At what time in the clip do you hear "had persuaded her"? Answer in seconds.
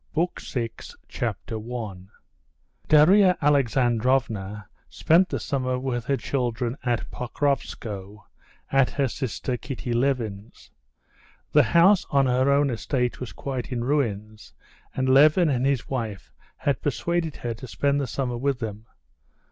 16.57-17.53